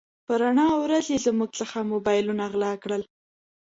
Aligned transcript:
په 0.25 0.33
رڼا 0.41 0.67
ورځ 0.83 1.05
يې 1.13 1.17
زموږ 1.25 1.49
څخه 1.59 1.77
موبایلونه 1.91 2.43
غلا 2.53 2.73
کړل. 2.83 3.03